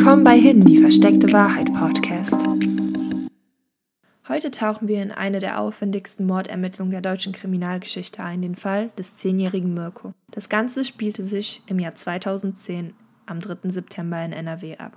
[0.00, 2.34] Willkommen bei Hidden, die versteckte Wahrheit Podcast.
[4.28, 9.18] Heute tauchen wir in eine der aufwendigsten Mordermittlungen der deutschen Kriminalgeschichte ein, den Fall des
[9.18, 10.14] zehnjährigen Mirko.
[10.30, 12.94] Das Ganze spielte sich im Jahr 2010
[13.26, 13.68] am 3.
[13.68, 14.96] September in NRW ab.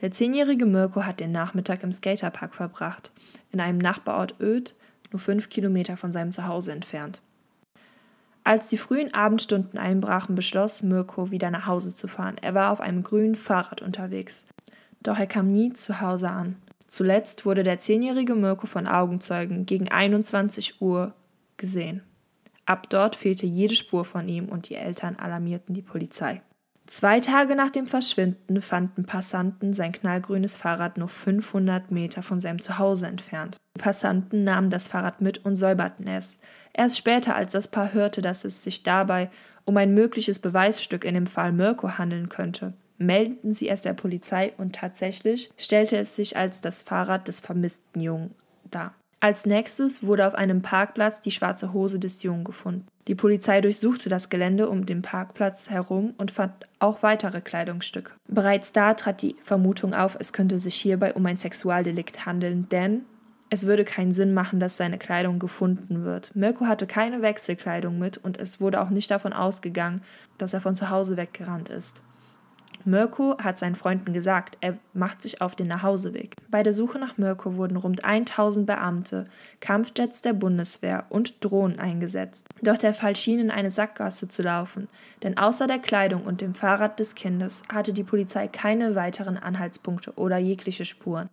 [0.00, 3.10] Der zehnjährige Mirko hat den Nachmittag im Skaterpark verbracht,
[3.50, 4.76] in einem Nachbarort Öd,
[5.10, 7.20] nur fünf Kilometer von seinem Zuhause entfernt.
[8.44, 12.36] Als die frühen Abendstunden einbrachen, beschloss Mirko, wieder nach Hause zu fahren.
[12.40, 14.44] Er war auf einem grünen Fahrrad unterwegs.
[15.00, 16.56] Doch er kam nie zu Hause an.
[16.86, 21.14] Zuletzt wurde der zehnjährige Mirko von Augenzeugen gegen 21 Uhr
[21.56, 22.02] gesehen.
[22.66, 26.42] Ab dort fehlte jede Spur von ihm und die Eltern alarmierten die Polizei.
[26.86, 32.60] Zwei Tage nach dem Verschwinden fanden Passanten sein knallgrünes Fahrrad nur 500 Meter von seinem
[32.60, 33.56] Zuhause entfernt.
[33.76, 36.38] Die Passanten nahmen das Fahrrad mit und säuberten es.
[36.72, 39.30] Erst später, als das Paar hörte, dass es sich dabei
[39.64, 44.52] um ein mögliches Beweisstück in dem Fall Mirko handeln könnte, meldeten sie es der Polizei
[44.58, 48.34] und tatsächlich stellte es sich als das Fahrrad des vermissten Jungen
[48.70, 48.94] dar.
[49.22, 52.88] Als nächstes wurde auf einem Parkplatz die schwarze Hose des Jungen gefunden.
[53.06, 58.14] Die Polizei durchsuchte das Gelände um den Parkplatz herum und fand auch weitere Kleidungsstücke.
[58.26, 63.02] Bereits da trat die Vermutung auf, es könnte sich hierbei um ein Sexualdelikt handeln, denn
[63.48, 66.34] es würde keinen Sinn machen, dass seine Kleidung gefunden wird.
[66.34, 70.02] Mirko hatte keine Wechselkleidung mit und es wurde auch nicht davon ausgegangen,
[70.36, 72.02] dass er von zu Hause weggerannt ist.
[72.86, 76.36] Mirko hat seinen Freunden gesagt, er macht sich auf den Nachhauseweg.
[76.50, 79.24] Bei der Suche nach Mirko wurden rund 1000 Beamte,
[79.60, 82.48] Kampfjets der Bundeswehr und Drohnen eingesetzt.
[82.62, 84.88] Doch der Fall schien in eine Sackgasse zu laufen,
[85.22, 90.12] denn außer der Kleidung und dem Fahrrad des Kindes hatte die Polizei keine weiteren Anhaltspunkte
[90.14, 91.28] oder jegliche Spuren.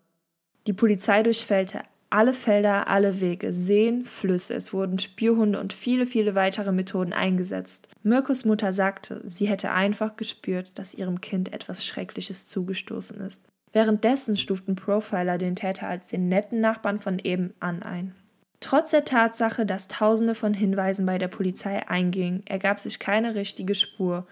[0.67, 4.55] Die Polizei durchfällte alle Felder, alle Wege, Seen, Flüsse.
[4.55, 7.87] Es wurden Spürhunde und viele, viele weitere Methoden eingesetzt.
[8.03, 13.45] Mirkos Mutter sagte, sie hätte einfach gespürt, dass ihrem Kind etwas Schreckliches zugestoßen ist.
[13.71, 18.15] Währenddessen stuften Profiler den Täter als den netten Nachbarn von eben an ein.
[18.59, 23.75] Trotz der Tatsache, dass Tausende von Hinweisen bei der Polizei eingingen, ergab sich keine richtige
[23.75, 24.25] Spur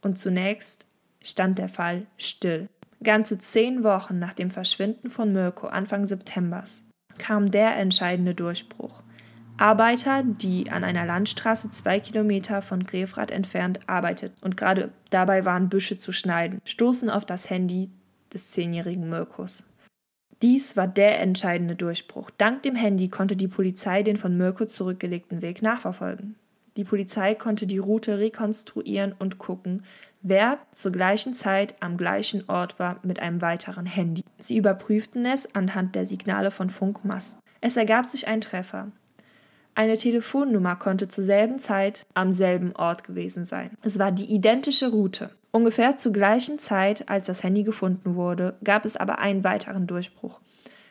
[0.00, 0.86] und zunächst
[1.22, 2.68] stand der Fall still.
[3.04, 6.82] Ganze zehn Wochen nach dem Verschwinden von Mirko Anfang Septembers
[7.18, 9.02] kam der entscheidende Durchbruch.
[9.58, 15.68] Arbeiter, die an einer Landstraße zwei Kilometer von Grefrath entfernt arbeiteten und gerade dabei waren,
[15.68, 17.90] Büsche zu schneiden, stoßen auf das Handy
[18.32, 19.64] des zehnjährigen Mirkus.
[20.42, 22.30] Dies war der entscheidende Durchbruch.
[22.38, 26.36] Dank dem Handy konnte die Polizei den von Mirko zurückgelegten Weg nachverfolgen.
[26.76, 29.82] Die Polizei konnte die Route rekonstruieren und gucken,
[30.22, 34.24] wer zur gleichen Zeit am gleichen Ort war mit einem weiteren Handy.
[34.38, 37.40] Sie überprüften es anhand der Signale von Funkmasten.
[37.60, 38.92] Es ergab sich ein Treffer.
[39.74, 43.70] Eine Telefonnummer konnte zur selben Zeit am selben Ort gewesen sein.
[43.82, 45.30] Es war die identische Route.
[45.50, 50.40] Ungefähr zur gleichen Zeit, als das Handy gefunden wurde, gab es aber einen weiteren Durchbruch.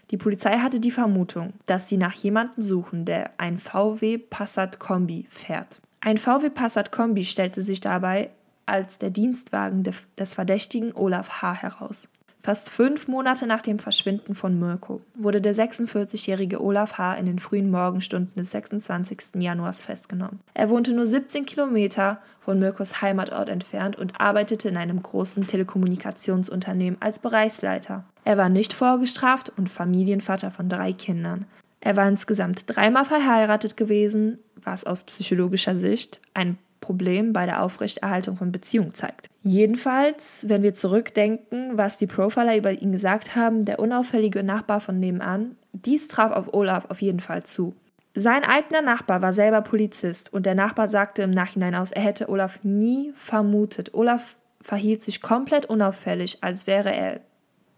[0.09, 5.27] Die Polizei hatte die Vermutung, dass sie nach jemandem suchen, der ein VW Passat Kombi
[5.29, 5.81] fährt.
[5.99, 8.29] Ein VW Passat Kombi stellte sich dabei
[8.67, 11.61] als der Dienstwagen des Verdächtigen Olaf H.
[11.61, 12.09] heraus.
[12.47, 17.15] Fast fünf Monate nach dem Verschwinden von Mirko wurde der 46-jährige Olaf H.
[17.15, 19.41] in den frühen Morgenstunden des 26.
[19.41, 20.39] Januars festgenommen.
[20.53, 27.01] Er wohnte nur 17 Kilometer von Mirkos Heimatort entfernt und arbeitete in einem großen Telekommunikationsunternehmen
[27.01, 28.05] als Bereichsleiter.
[28.23, 31.47] Er war nicht vorgestraft und Familienvater von drei Kindern.
[31.81, 38.37] Er war insgesamt dreimal verheiratet gewesen, was aus psychologischer Sicht ein Problem bei der Aufrechterhaltung
[38.37, 39.27] von Beziehungen zeigt.
[39.41, 44.99] Jedenfalls, wenn wir zurückdenken, was die Profiler über ihn gesagt haben, der unauffällige Nachbar von
[44.99, 47.75] nebenan, dies traf auf Olaf auf jeden Fall zu.
[48.15, 52.29] Sein eigener Nachbar war selber Polizist und der Nachbar sagte im Nachhinein aus, er hätte
[52.29, 53.93] Olaf nie vermutet.
[53.93, 57.21] Olaf verhielt sich komplett unauffällig, als wäre er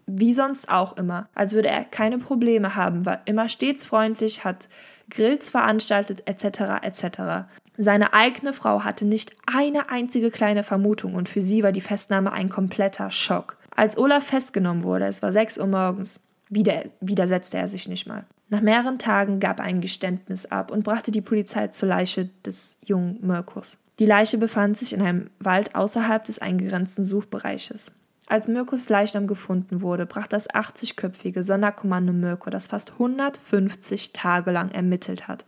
[0.06, 4.68] wie sonst auch immer, als würde er keine Probleme haben, war immer stets freundlich, hat
[5.10, 6.82] Grills veranstaltet etc.
[6.82, 7.48] etc.
[7.76, 12.32] Seine eigene Frau hatte nicht eine einzige kleine Vermutung und für sie war die Festnahme
[12.32, 13.56] ein kompletter Schock.
[13.74, 18.24] Als Olaf festgenommen wurde, es war 6 Uhr morgens, wieder, widersetzte er sich nicht mal.
[18.48, 22.76] Nach mehreren Tagen gab er ein Geständnis ab und brachte die Polizei zur Leiche des
[22.84, 23.78] jungen Mirkus.
[24.00, 27.92] Die Leiche befand sich in einem Wald außerhalb des eingegrenzten Suchbereiches.
[28.30, 34.70] Als Mirkus Leichnam gefunden wurde, brach das 80-köpfige Sonderkommando Mirko, das fast 150 Tage lang
[34.70, 35.44] ermittelt hat,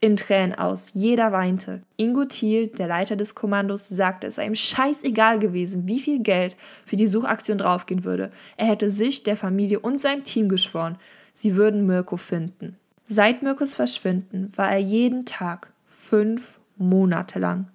[0.00, 0.92] in Tränen aus.
[0.94, 1.82] Jeder weinte.
[1.98, 6.56] Ingo Thiel, der Leiter des Kommandos, sagte, es sei ihm scheißegal gewesen, wie viel Geld
[6.86, 8.30] für die Suchaktion draufgehen würde.
[8.56, 10.96] Er hätte sich, der Familie und seinem Team geschworen,
[11.34, 12.78] sie würden Mirko finden.
[13.04, 17.66] Seit Mirkos Verschwinden war er jeden Tag, fünf Monate lang,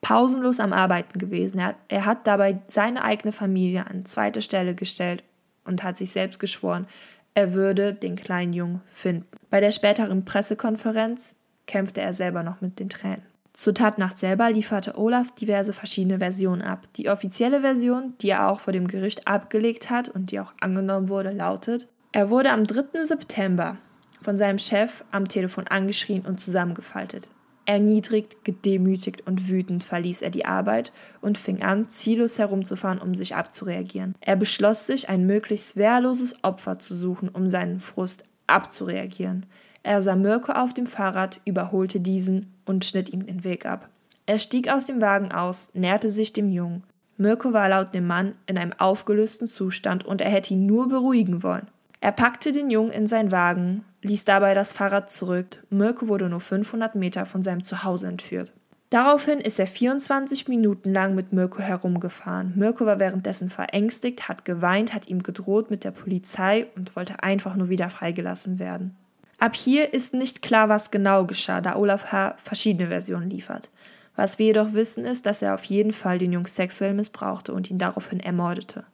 [0.00, 1.58] pausenlos am Arbeiten gewesen.
[1.58, 5.24] Er hat, er hat dabei seine eigene Familie an zweite Stelle gestellt
[5.64, 6.86] und hat sich selbst geschworen,
[7.34, 9.26] er würde den kleinen Jungen finden.
[9.50, 13.22] Bei der späteren Pressekonferenz kämpfte er selber noch mit den Tränen.
[13.52, 16.84] Zur Tatnacht selber lieferte Olaf diverse verschiedene Versionen ab.
[16.96, 21.08] Die offizielle Version, die er auch vor dem Gericht abgelegt hat und die auch angenommen
[21.08, 23.04] wurde, lautet, er wurde am 3.
[23.04, 23.76] September
[24.22, 27.28] von seinem Chef am Telefon angeschrien und zusammengefaltet.
[27.66, 33.34] Erniedrigt, gedemütigt und wütend verließ er die Arbeit und fing an, ziellos herumzufahren, um sich
[33.34, 34.14] abzureagieren.
[34.20, 39.46] Er beschloss sich, ein möglichst wehrloses Opfer zu suchen, um seinen Frust abzureagieren.
[39.82, 43.88] Er sah Mirko auf dem Fahrrad, überholte diesen und schnitt ihm den Weg ab.
[44.26, 46.82] Er stieg aus dem Wagen aus, näherte sich dem Jungen.
[47.16, 51.42] Mirko war laut dem Mann in einem aufgelösten Zustand und er hätte ihn nur beruhigen
[51.42, 51.68] wollen.
[52.00, 55.64] Er packte den Jungen in seinen Wagen, ließ dabei das Fahrrad zurück.
[55.70, 58.52] Mirko wurde nur 500 Meter von seinem Zuhause entführt.
[58.90, 62.52] Daraufhin ist er 24 Minuten lang mit Mirko herumgefahren.
[62.54, 67.56] Mirko war währenddessen verängstigt, hat geweint, hat ihm gedroht mit der Polizei und wollte einfach
[67.56, 68.96] nur wieder freigelassen werden.
[69.38, 72.36] Ab hier ist nicht klar, was genau geschah, da Olaf H.
[72.42, 73.68] verschiedene Versionen liefert.
[74.14, 77.70] Was wir jedoch wissen, ist, dass er auf jeden Fall den Jungen sexuell missbrauchte und
[77.70, 78.84] ihn daraufhin ermordete.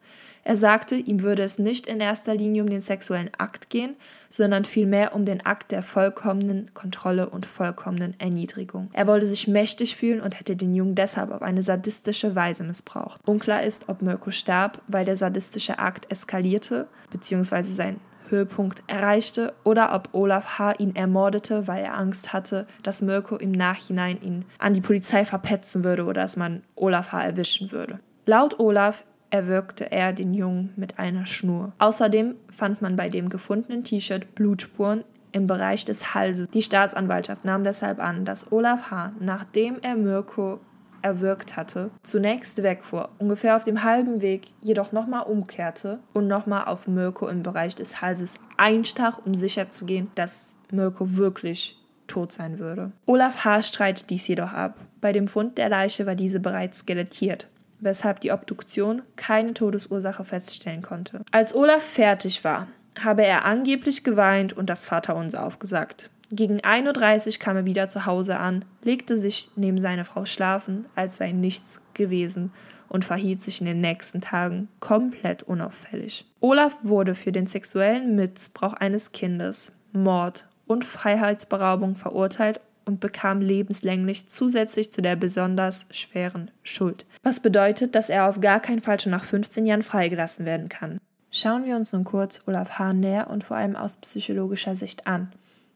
[0.43, 3.95] Er sagte, ihm würde es nicht in erster Linie um den sexuellen Akt gehen,
[4.29, 8.89] sondern vielmehr um den Akt der vollkommenen Kontrolle und vollkommenen Erniedrigung.
[8.93, 13.21] Er wollte sich mächtig fühlen und hätte den Jungen deshalb auf eine sadistische Weise missbraucht.
[13.25, 17.61] Unklar ist, ob Mirko starb, weil der sadistische Akt eskalierte bzw.
[17.61, 17.99] sein
[18.29, 20.73] Höhepunkt erreichte oder ob Olaf H.
[20.79, 25.83] ihn ermordete, weil er Angst hatte, dass Mirko im Nachhinein ihn an die Polizei verpetzen
[25.83, 27.23] würde oder dass man Olaf H.
[27.23, 27.99] erwischen würde.
[28.25, 29.03] Laut Olaf
[29.33, 31.73] erwürgte er den Jungen mit einer Schnur.
[31.79, 36.49] Außerdem fand man bei dem gefundenen T-Shirt Blutspuren im Bereich des Halses.
[36.49, 40.59] Die Staatsanwaltschaft nahm deshalb an, dass Olaf H., nachdem er Mirko
[41.01, 46.87] erwürgt hatte, zunächst wegfuhr, ungefähr auf dem halben Weg jedoch nochmal umkehrte und nochmal auf
[46.87, 52.91] Mirko im Bereich des Halses einstach, um sicherzugehen, dass Mirko wirklich tot sein würde.
[53.07, 53.63] Olaf H.
[53.63, 54.77] streitet dies jedoch ab.
[55.01, 57.49] Bei dem Fund der Leiche war diese bereits skelettiert
[57.83, 61.21] weshalb die Obduktion keine Todesursache feststellen konnte.
[61.31, 62.67] Als Olaf fertig war,
[62.99, 66.09] habe er angeblich geweint und das Vaterunser aufgesagt.
[66.31, 70.85] Gegen 1.30 Uhr kam er wieder zu Hause an, legte sich neben seine Frau schlafen,
[70.95, 72.51] als sei nichts gewesen
[72.89, 76.25] und verhielt sich in den nächsten Tagen komplett unauffällig.
[76.39, 84.27] Olaf wurde für den sexuellen Missbrauch eines Kindes, Mord und Freiheitsberaubung verurteilt und bekam lebenslänglich
[84.27, 87.05] zusätzlich zu der besonders schweren Schuld.
[87.23, 90.99] Was bedeutet, dass er auf gar keinen Fall schon nach 15 Jahren freigelassen werden kann.
[91.31, 95.31] Schauen wir uns nun kurz Olaf Hahn näher und vor allem aus psychologischer Sicht an.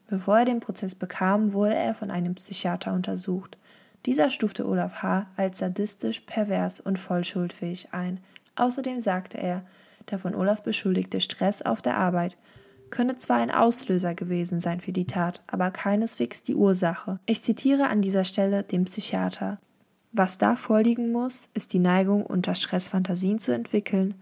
[0.06, 3.58] Bevor er den Prozess bekam, wurde er von einem Psychiater untersucht.
[4.06, 5.26] Dieser stufte Olaf H.
[5.36, 8.20] als sadistisch, pervers und voll schuldfähig ein.
[8.54, 9.62] Außerdem sagte er,
[10.10, 12.36] der von Olaf beschuldigte Stress auf der Arbeit
[12.90, 17.18] könne zwar ein Auslöser gewesen sein für die Tat, aber keineswegs die Ursache.
[17.26, 19.58] Ich zitiere an dieser Stelle den Psychiater.
[20.12, 24.14] Was da vorliegen muss, ist die Neigung, unter Stress Fantasien zu entwickeln,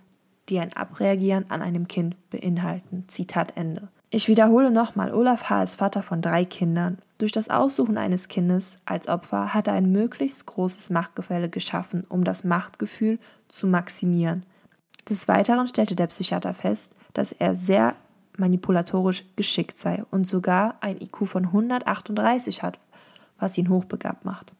[0.49, 3.05] die ein Abreagieren an einem Kind beinhalten.
[3.09, 3.89] Zitat Ende.
[4.11, 5.63] Ich wiederhole nochmal, Olaf H.
[5.63, 6.99] ist Vater von drei Kindern.
[7.19, 12.23] Durch das Aussuchen eines Kindes als Opfer hat er ein möglichst großes Machtgefälle geschaffen, um
[12.23, 13.19] das Machtgefühl
[13.49, 14.45] zu maximieren.
[15.09, 17.95] Des Weiteren stellte der Psychiater fest, dass er sehr
[18.39, 22.79] manipulatorisch geschickt sei und sogar ein IQ von 138 hat,
[23.39, 24.53] was ihn hochbegabt macht.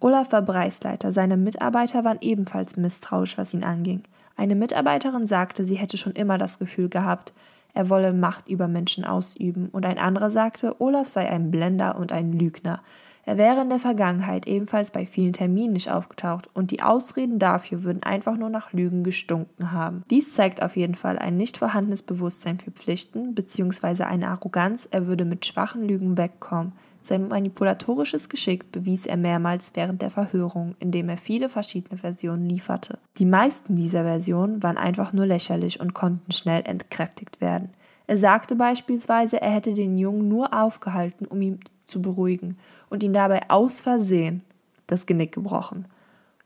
[0.00, 4.02] Olaf war Bereichsleiter, seine Mitarbeiter waren ebenfalls misstrauisch, was ihn anging.
[4.36, 7.32] Eine Mitarbeiterin sagte, sie hätte schon immer das Gefühl gehabt,
[7.74, 12.12] er wolle Macht über Menschen ausüben, und ein anderer sagte, Olaf sei ein Blender und
[12.12, 12.80] ein Lügner,
[13.24, 17.84] er wäre in der Vergangenheit ebenfalls bei vielen Terminen nicht aufgetaucht und die Ausreden dafür
[17.84, 20.02] würden einfach nur nach Lügen gestunken haben.
[20.10, 24.04] Dies zeigt auf jeden Fall ein nicht vorhandenes Bewusstsein für Pflichten bzw.
[24.04, 26.72] eine Arroganz, er würde mit schwachen Lügen wegkommen.
[27.02, 32.98] Sein manipulatorisches Geschick bewies er mehrmals während der Verhörung, indem er viele verschiedene Versionen lieferte.
[33.18, 37.70] Die meisten dieser Versionen waren einfach nur lächerlich und konnten schnell entkräftigt werden.
[38.06, 42.58] Er sagte beispielsweise, er hätte den Jungen nur aufgehalten, um ihn zu beruhigen
[42.90, 44.42] und ihn dabei aus Versehen
[44.86, 45.86] das Genick gebrochen.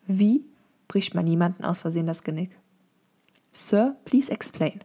[0.07, 0.45] Wie
[0.89, 2.59] bricht man jemanden aus Versehen das Genick?
[3.53, 4.81] Sir, please explain.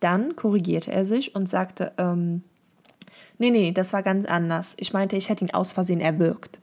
[0.00, 2.42] Dann korrigierte er sich und sagte, ähm,
[3.38, 4.74] nee, nee, das war ganz anders.
[4.78, 6.60] Ich meinte, ich hätte ihn aus Versehen erwürgt.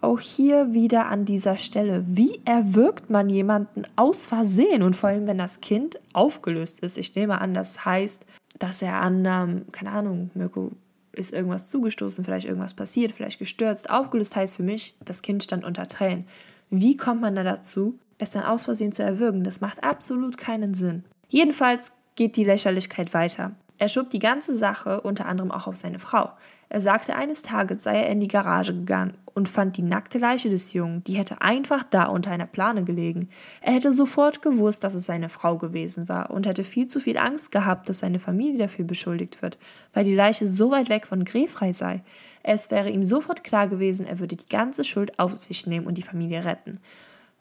[0.00, 4.82] Auch hier wieder an dieser Stelle, wie erwürgt man jemanden aus Versehen?
[4.82, 6.98] Und vor allem, wenn das Kind aufgelöst ist.
[6.98, 8.24] Ich nehme an, das heißt,
[8.58, 10.70] dass er an, keine Ahnung, Mirko
[11.16, 13.90] ist irgendwas zugestoßen, vielleicht irgendwas passiert, vielleicht gestürzt.
[13.90, 16.26] Aufgelöst heißt für mich, das Kind stand unter Tränen.
[16.70, 19.44] Wie kommt man da dazu, es dann aus Versehen zu erwürgen?
[19.44, 21.04] Das macht absolut keinen Sinn.
[21.28, 23.52] Jedenfalls geht die Lächerlichkeit weiter.
[23.78, 26.30] Er schob die ganze Sache unter anderem auch auf seine Frau.
[26.68, 30.50] Er sagte, eines Tages sei er in die Garage gegangen und fand die nackte Leiche
[30.50, 33.28] des Jungen, die hätte einfach da unter einer Plane gelegen.
[33.60, 37.18] Er hätte sofort gewusst, dass es seine Frau gewesen war und hätte viel zu viel
[37.18, 39.58] Angst gehabt, dass seine Familie dafür beschuldigt wird,
[39.92, 42.02] weil die Leiche so weit weg von Grefrei sei.
[42.42, 45.98] Es wäre ihm sofort klar gewesen, er würde die ganze Schuld auf sich nehmen und
[45.98, 46.80] die Familie retten.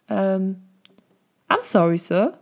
[0.10, 0.62] Ähm,
[1.50, 2.38] I'm sorry, Sir.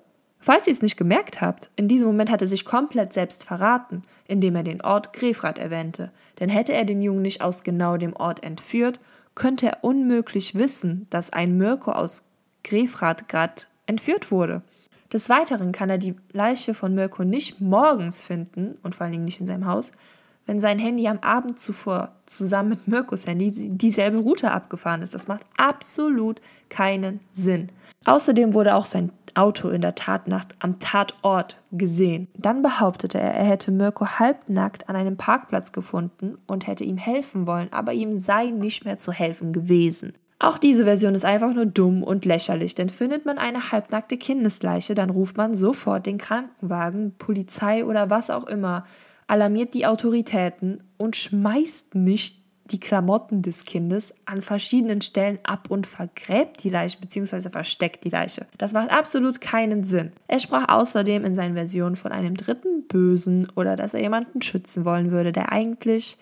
[0.46, 4.02] Falls ihr es nicht gemerkt habt, in diesem Moment hat er sich komplett selbst verraten,
[4.28, 6.12] indem er den Ort Grefrath erwähnte.
[6.38, 9.00] Denn hätte er den Jungen nicht aus genau dem Ort entführt,
[9.36, 12.26] könnte er unmöglich wissen, dass ein Mirko aus
[12.66, 14.64] Grefrath gerade entführt wurde.
[15.14, 19.26] Des Weiteren kann er die Leiche von Mirko nicht morgens finden und vor allen Dingen
[19.26, 19.94] nicht in seinem Haus,
[20.46, 25.14] wenn sein Handy am Abend zuvor zusammen mit Mirkos Handy dieselbe Route abgefahren ist.
[25.14, 27.70] Das macht absolut keinen Sinn.
[28.06, 32.28] Außerdem wurde auch sein Auto in der Tatnacht am Tatort gesehen.
[32.38, 37.48] Dann behauptete er, er hätte Mirko halbnackt an einem Parkplatz gefunden und hätte ihm helfen
[37.48, 40.14] wollen, aber ihm sei nicht mehr zu helfen gewesen.
[40.40, 44.94] Auch diese Version ist einfach nur dumm und lächerlich, denn findet man eine halbnackte Kindesleiche,
[44.94, 48.84] dann ruft man sofort den Krankenwagen, Polizei oder was auch immer,
[49.28, 55.86] alarmiert die Autoritäten und schmeißt nicht die Klamotten des Kindes an verschiedenen Stellen ab und
[55.86, 57.50] vergräbt die Leiche bzw.
[57.50, 58.48] versteckt die Leiche.
[58.58, 60.14] Das macht absolut keinen Sinn.
[60.28, 64.86] Er sprach außerdem in seinen Versionen von einem dritten Bösen oder dass er jemanden schützen
[64.86, 66.18] wollen würde, der eigentlich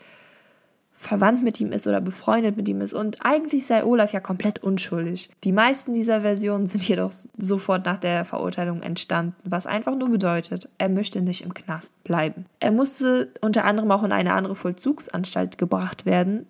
[1.01, 2.93] verwandt mit ihm ist oder befreundet mit ihm ist.
[2.93, 5.31] Und eigentlich sei Olaf ja komplett unschuldig.
[5.43, 10.69] Die meisten dieser Versionen sind jedoch sofort nach der Verurteilung entstanden, was einfach nur bedeutet,
[10.77, 12.45] er möchte nicht im Knast bleiben.
[12.59, 16.45] Er musste unter anderem auch in eine andere Vollzugsanstalt gebracht werden,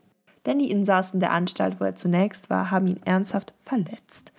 [0.46, 4.34] denn die Insassen der Anstalt, wo er zunächst war, haben ihn ernsthaft verletzt.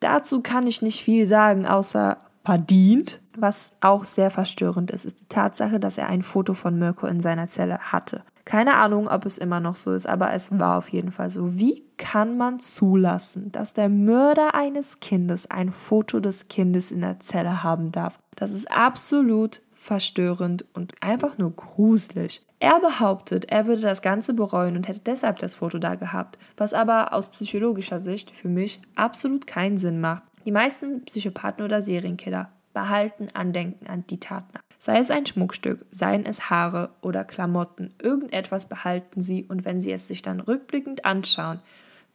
[0.00, 3.20] Dazu kann ich nicht viel sagen, außer verdient.
[3.40, 7.22] Was auch sehr verstörend ist, ist die Tatsache, dass er ein Foto von Mirko in
[7.22, 8.22] seiner Zelle hatte.
[8.44, 11.56] Keine Ahnung, ob es immer noch so ist, aber es war auf jeden Fall so.
[11.56, 17.20] Wie kann man zulassen, dass der Mörder eines Kindes ein Foto des Kindes in der
[17.20, 18.18] Zelle haben darf?
[18.36, 22.42] Das ist absolut verstörend und einfach nur gruselig.
[22.58, 26.74] Er behauptet, er würde das Ganze bereuen und hätte deshalb das Foto da gehabt, was
[26.74, 30.24] aber aus psychologischer Sicht für mich absolut keinen Sinn macht.
[30.44, 34.64] Die meisten Psychopathen oder Serienkiller behalten Andenken an die Tatnacht.
[34.78, 39.92] Sei es ein Schmuckstück, seien es Haare oder Klamotten, irgendetwas behalten sie und wenn sie
[39.92, 41.60] es sich dann rückblickend anschauen,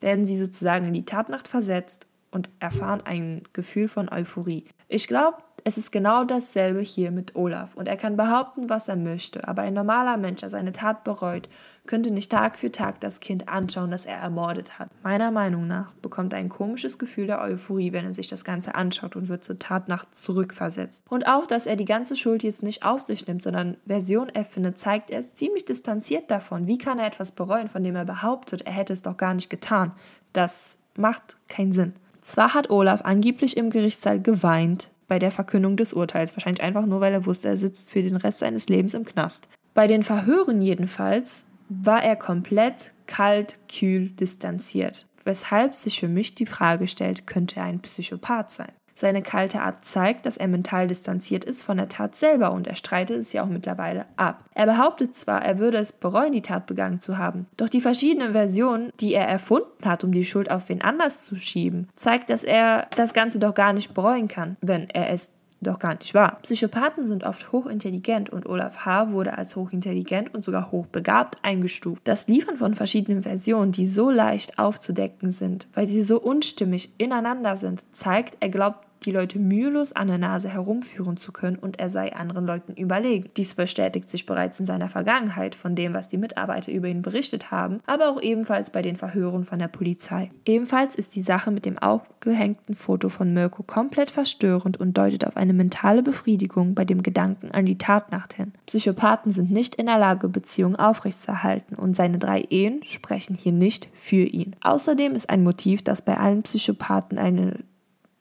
[0.02, 4.66] werden sie sozusagen in die Tatnacht versetzt und erfahren ein Gefühl von Euphorie.
[4.88, 8.96] Ich glaube, es ist genau dasselbe hier mit Olaf und er kann behaupten, was er
[8.96, 11.50] möchte, aber ein normaler Mensch, der seine Tat bereut,
[11.88, 14.90] könnte nicht Tag für Tag das Kind anschauen, das er ermordet hat.
[15.02, 18.76] Meiner Meinung nach bekommt er ein komisches Gefühl der Euphorie, wenn er sich das Ganze
[18.76, 21.02] anschaut und wird zur Tatnacht zurückversetzt.
[21.10, 24.78] Und auch, dass er die ganze Schuld jetzt nicht auf sich nimmt, sondern Version erfindet,
[24.78, 26.68] zeigt, er ist ziemlich distanziert davon.
[26.68, 29.50] Wie kann er etwas bereuen, von dem er behauptet, er hätte es doch gar nicht
[29.50, 29.94] getan?
[30.32, 31.96] Das macht keinen Sinn.
[32.22, 36.36] Zwar hat Olaf angeblich im Gerichtssaal geweint, bei der Verkündung des Urteils.
[36.36, 39.48] Wahrscheinlich einfach nur, weil er wusste, er sitzt für den Rest seines Lebens im Knast.
[39.74, 45.06] Bei den Verhören jedenfalls war er komplett kalt, kühl, distanziert.
[45.24, 48.72] Weshalb sich für mich die Frage stellt, könnte er ein Psychopath sein?
[48.98, 52.75] Seine kalte Art zeigt, dass er mental distanziert ist von der Tat selber und er
[52.75, 54.46] streitet es ja auch mittlerweile ab.
[54.54, 58.32] Er behauptet zwar, er würde es bereuen, die Tat begangen zu haben, doch die verschiedenen
[58.32, 62.46] Versionen, die er erfunden hat, um die Schuld auf wen anders zu schieben, zeigt, dass
[62.46, 66.40] er das Ganze doch gar nicht bereuen kann, wenn er es doch gar nicht wahr.
[66.44, 69.12] Psychopathen sind oft hochintelligent und Olaf H.
[69.12, 72.08] wurde als hochintelligent und sogar hochbegabt eingestuft.
[72.08, 77.58] Das Liefern von verschiedenen Versionen, die so leicht aufzudecken sind, weil sie so unstimmig ineinander
[77.58, 81.90] sind, zeigt, er glaubt die Leute mühelos an der Nase herumführen zu können und er
[81.90, 83.30] sei anderen Leuten überlegen.
[83.38, 87.52] Dies bestätigt sich bereits in seiner Vergangenheit von dem, was die Mitarbeiter über ihn berichtet
[87.52, 90.32] haben, aber auch ebenfalls bei den Verhören von der Polizei.
[90.46, 95.38] Ebenfalls ist die Sache mit dem aufgehängten Foto von Mirko komplett verstörend und deutet auf
[95.38, 98.54] eine mentale Befriedigung bei dem Gedanken an die Tatnacht hin.
[98.66, 103.90] Psychopathen sind nicht in der Lage, Beziehungen aufrechtzuerhalten und seine drei Ehen sprechen hier nicht
[103.94, 104.56] für ihn.
[104.62, 107.60] Außerdem ist ein Motiv, das bei allen Psychopathen eine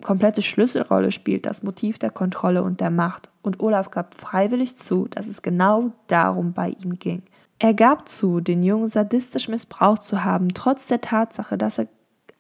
[0.05, 3.29] komplette Schlüsselrolle spielt das Motiv der Kontrolle und der Macht.
[3.43, 7.23] Und Olaf gab freiwillig zu, dass es genau darum bei ihm ging.
[7.59, 11.89] Er gab zu, den Jungen sadistisch missbraucht zu haben, trotz der Tatsache, dass er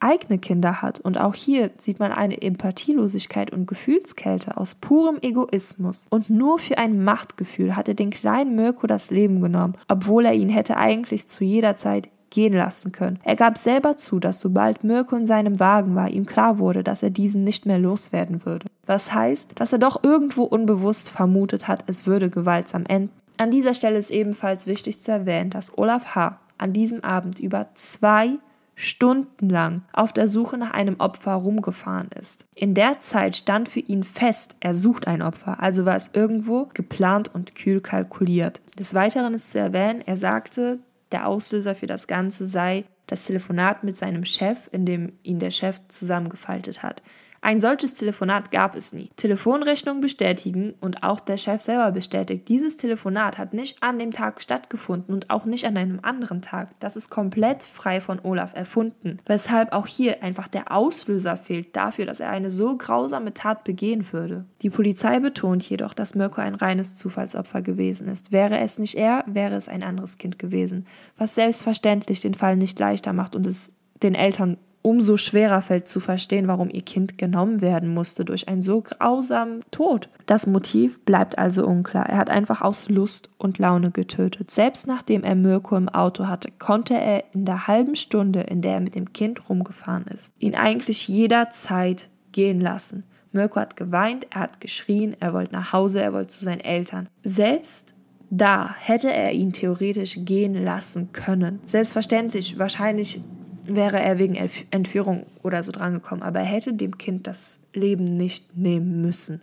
[0.00, 1.00] eigene Kinder hat.
[1.00, 6.06] Und auch hier sieht man eine Empathielosigkeit und Gefühlskälte aus purem Egoismus.
[6.10, 10.34] Und nur für ein Machtgefühl hat er den kleinen Mirko das Leben genommen, obwohl er
[10.34, 13.18] ihn hätte eigentlich zu jeder Zeit gehen lassen können.
[13.22, 17.02] Er gab selber zu, dass sobald Mirko in seinem Wagen war, ihm klar wurde, dass
[17.02, 18.66] er diesen nicht mehr loswerden würde.
[18.86, 23.10] Was heißt, dass er doch irgendwo unbewusst vermutet hat, es würde gewaltsam enden.
[23.38, 26.38] An dieser Stelle ist ebenfalls wichtig zu erwähnen, dass Olaf H.
[26.58, 28.38] an diesem Abend über zwei
[28.76, 32.46] stundenlang auf der Suche nach einem Opfer rumgefahren ist.
[32.56, 36.68] In der Zeit stand für ihn fest, er sucht ein Opfer, also war es irgendwo
[36.74, 38.60] geplant und kühl kalkuliert.
[38.78, 40.80] Des Weiteren ist zu erwähnen, er sagte,
[41.14, 45.52] der Auslöser für das Ganze sei das Telefonat mit seinem Chef, in dem ihn der
[45.52, 47.02] Chef zusammengefaltet hat.
[47.44, 49.10] Ein solches Telefonat gab es nie.
[49.16, 54.40] Telefonrechnung bestätigen und auch der Chef selber bestätigt, dieses Telefonat hat nicht an dem Tag
[54.40, 56.70] stattgefunden und auch nicht an einem anderen Tag.
[56.80, 62.06] Das ist komplett frei von Olaf erfunden, weshalb auch hier einfach der Auslöser fehlt dafür,
[62.06, 64.46] dass er eine so grausame Tat begehen würde.
[64.62, 68.32] Die Polizei betont jedoch, dass Mirko ein reines Zufallsopfer gewesen ist.
[68.32, 70.86] Wäre es nicht er, wäre es ein anderes Kind gewesen,
[71.18, 75.98] was selbstverständlich den Fall nicht leichter macht und es den Eltern umso schwerer fällt zu
[75.98, 80.10] verstehen, warum ihr Kind genommen werden musste durch einen so grausamen Tod.
[80.26, 82.06] Das Motiv bleibt also unklar.
[82.06, 84.50] Er hat einfach aus Lust und Laune getötet.
[84.50, 88.74] Selbst nachdem er Mirko im Auto hatte, konnte er in der halben Stunde, in der
[88.74, 93.04] er mit dem Kind rumgefahren ist, ihn eigentlich jederzeit gehen lassen.
[93.32, 97.08] Mirko hat geweint, er hat geschrien, er wollte nach Hause, er wollte zu seinen Eltern.
[97.22, 97.94] Selbst
[98.28, 101.60] da hätte er ihn theoretisch gehen lassen können.
[101.64, 103.22] Selbstverständlich, wahrscheinlich
[103.66, 104.36] wäre er wegen
[104.70, 106.22] Entführung oder so drangekommen.
[106.22, 109.40] Aber er hätte dem Kind das Leben nicht nehmen müssen.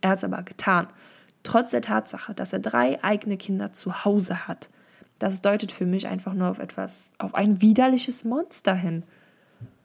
[0.00, 0.88] Er hat es aber getan.
[1.42, 4.70] Trotz der Tatsache, dass er drei eigene Kinder zu Hause hat.
[5.18, 9.04] Das deutet für mich einfach nur auf etwas, auf ein widerliches Monster hin.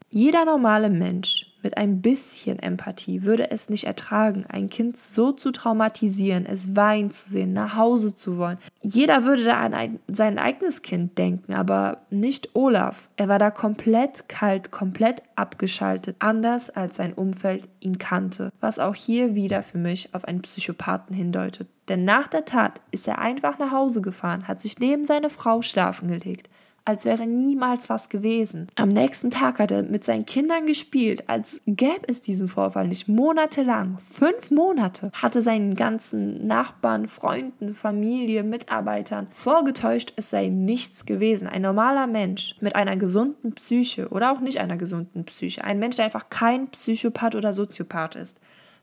[0.10, 5.52] Jeder normale Mensch mit ein bisschen Empathie würde es nicht ertragen, ein Kind so zu
[5.52, 8.58] traumatisieren, es weinen zu sehen, nach Hause zu wollen.
[8.82, 13.10] Jeder würde da an ein, sein eigenes Kind denken, aber nicht Olaf.
[13.18, 18.96] Er war da komplett kalt, komplett abgeschaltet, anders als sein Umfeld ihn kannte, was auch
[18.96, 21.68] hier wieder für mich auf einen Psychopathen hindeutet.
[21.88, 25.62] Denn nach der Tat ist er einfach nach Hause gefahren, hat sich neben seine Frau
[25.62, 26.50] schlafen gelegt
[26.86, 28.68] als wäre niemals was gewesen.
[28.76, 33.08] Am nächsten Tag hat er mit seinen Kindern gespielt, als gäbe es diesen Vorfall nicht.
[33.08, 41.48] Monatelang, fünf Monate, hatte seinen ganzen Nachbarn, Freunden, Familie, Mitarbeitern vorgetäuscht, es sei nichts gewesen.
[41.48, 45.98] Ein normaler Mensch mit einer gesunden Psyche oder auch nicht einer gesunden Psyche, ein Mensch,
[45.98, 48.40] der einfach kein Psychopath oder Soziopath ist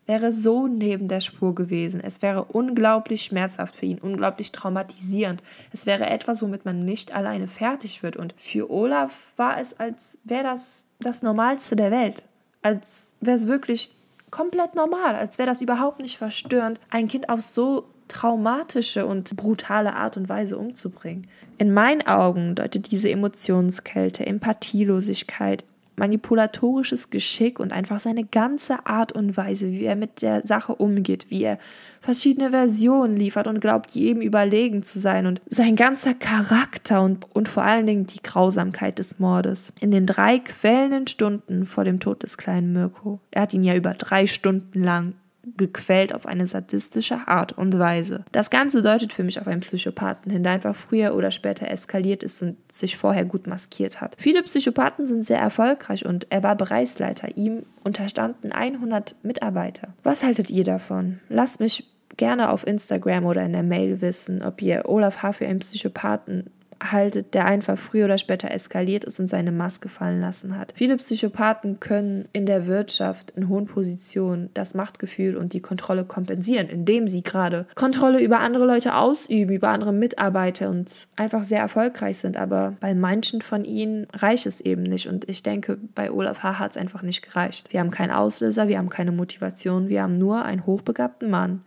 [0.06, 2.00] wäre so neben der Spur gewesen.
[2.00, 5.42] Es wäre unglaublich schmerzhaft für ihn, unglaublich traumatisierend.
[5.72, 8.16] Es wäre etwas, womit man nicht alleine fertig wird.
[8.16, 12.24] Und für Olaf war es, als wäre das das Normalste der Welt.
[12.62, 13.90] Als wäre es wirklich
[14.30, 19.94] komplett normal, als wäre das überhaupt nicht verstörend, ein Kind auf so traumatische und brutale
[19.94, 21.26] Art und Weise umzubringen.
[21.58, 25.64] In meinen Augen deutet diese Emotionskälte, Empathielosigkeit
[25.96, 31.26] manipulatorisches Geschick und einfach seine ganze Art und Weise, wie er mit der Sache umgeht,
[31.30, 31.58] wie er
[32.00, 37.48] verschiedene Versionen liefert und glaubt, jedem überlegen zu sein und sein ganzer Charakter und, und
[37.48, 39.72] vor allen Dingen die Grausamkeit des Mordes.
[39.80, 43.74] In den drei quälenden Stunden vor dem Tod des kleinen Mirko, er hat ihn ja
[43.74, 45.14] über drei Stunden lang
[45.56, 48.24] gequält auf eine sadistische Art und Weise.
[48.32, 52.22] Das Ganze deutet für mich auf einen Psychopathen hin, der einfach früher oder später eskaliert
[52.22, 54.16] ist und sich vorher gut maskiert hat.
[54.18, 57.36] Viele Psychopathen sind sehr erfolgreich und er war Bereichsleiter.
[57.36, 59.88] Ihm unterstanden 100 Mitarbeiter.
[60.02, 61.20] Was haltet ihr davon?
[61.28, 61.84] Lasst mich
[62.16, 65.34] gerne auf Instagram oder in der Mail wissen, ob ihr Olaf H.
[65.34, 66.50] für einen Psychopathen
[66.82, 70.72] haltet, der einfach früher oder später eskaliert ist und seine Maske fallen lassen hat.
[70.74, 76.68] Viele Psychopathen können in der Wirtschaft in hohen Positionen das Machtgefühl und die Kontrolle kompensieren,
[76.68, 82.18] indem sie gerade Kontrolle über andere Leute ausüben, über andere Mitarbeiter und einfach sehr erfolgreich
[82.18, 82.36] sind.
[82.36, 85.08] Aber bei manchen von ihnen reicht es eben nicht.
[85.08, 86.58] Und ich denke, bei Olaf H.
[86.58, 87.72] hat es einfach nicht gereicht.
[87.72, 91.62] Wir haben keinen Auslöser, wir haben keine Motivation, wir haben nur einen hochbegabten Mann,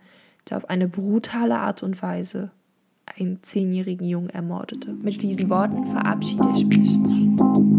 [0.48, 2.50] der auf eine brutale Art und Weise
[3.18, 4.92] einen zehnjährigen Jungen ermordete.
[4.92, 7.69] Mit diesen Worten verabschiede ich mich.